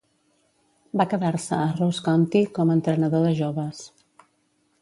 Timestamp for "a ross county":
1.65-2.41